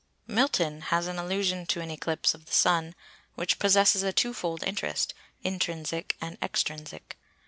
Milton 0.25 0.81
has 0.81 1.05
an 1.05 1.19
allusion 1.19 1.67
to 1.67 1.79
an 1.79 1.91
eclipse 1.91 2.33
of 2.33 2.47
the 2.47 2.51
Sun 2.51 2.95
which 3.35 3.59
possesses 3.59 4.01
a 4.01 4.11
two 4.11 4.33
fold 4.33 4.63
interest—intrinsic 4.63 6.17
and 6.19 6.39
extrinsic. 6.41 7.19